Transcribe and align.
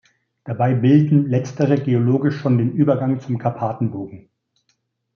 Dabei 0.45 0.73
bilden 0.73 1.29
letztere 1.29 1.77
geologisch 1.79 2.35
schon 2.41 2.57
den 2.57 2.71
Übergang 2.73 3.19
zum 3.19 3.37
Karpatenbogen. 3.37 4.29